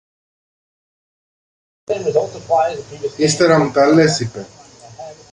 [3.17, 4.47] Ύστερα μου τα λες, είπε.